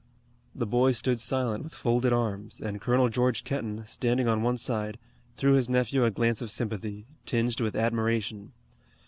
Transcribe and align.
The 0.55 0.65
boy 0.65 0.93
stood 0.93 1.19
silent 1.19 1.63
with 1.63 1.75
folded 1.75 2.11
arms, 2.11 2.59
and 2.59 2.81
Colonel 2.81 3.07
George 3.07 3.43
Kenton, 3.43 3.85
standing 3.85 4.27
on 4.27 4.41
one 4.41 4.57
side, 4.57 4.97
threw 5.37 5.53
his 5.53 5.69
nephew 5.69 6.03
a 6.05 6.09
glance 6.09 6.41
of 6.41 6.49
sympathy, 6.49 7.05
tinged 7.27 7.61
with 7.61 7.75
admiration. 7.75 8.51